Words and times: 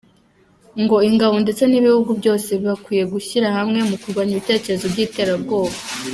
Ngo 0.81 0.97
ingabo 1.09 1.35
ndetse 1.43 1.63
n’ibihugu 1.67 2.09
byose 2.19 2.51
bakwiye 2.65 3.03
gushyiramwe 3.13 3.79
mu 3.89 3.95
kurwanya 4.01 4.31
ibitekerezo 4.33 4.85
by’iterabwoba. 4.93 5.75